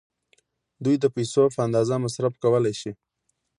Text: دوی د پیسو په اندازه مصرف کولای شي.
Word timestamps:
دوی 0.83 0.95
د 0.99 1.05
پیسو 1.15 1.43
په 1.55 1.59
اندازه 1.67 1.95
مصرف 2.05 2.33
کولای 2.43 2.73
شي. 2.81 2.91